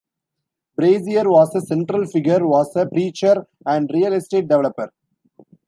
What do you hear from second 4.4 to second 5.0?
developer.